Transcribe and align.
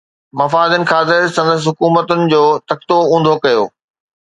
مفادن 0.39 0.81
خاطر 0.91 1.21
سندن 1.35 1.61
حڪومتن 1.67 2.19
جو 2.33 2.41
تختو 2.69 2.97
اونڌو 3.13 3.35
ڪيو 3.45 3.63